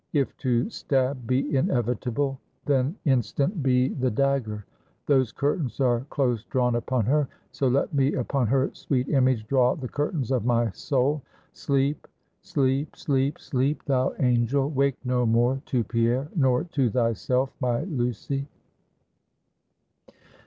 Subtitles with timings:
[0.13, 4.65] If to stab be inevitable; then instant be the dagger!
[5.05, 9.75] Those curtains are close drawn upon her; so let me upon her sweet image draw
[9.75, 11.21] the curtains of my soul.
[11.53, 12.07] Sleep,
[12.41, 14.71] sleep, sleep, sleep, thou angel!
[14.71, 18.47] wake no more to Pierre, nor to thyself, my Lucy!"